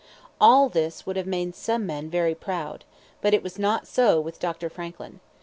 All 0.41 0.67
this 0.67 1.05
would 1.05 1.15
have 1.15 1.27
made 1.27 1.53
some 1.53 1.85
men 1.85 2.09
very 2.09 2.33
proud. 2.33 2.85
But 3.21 3.35
it 3.35 3.43
was 3.43 3.59
not 3.59 3.85
so 3.87 4.19
with 4.19 4.39
Dr. 4.39 4.67
Franklin. 4.67 5.19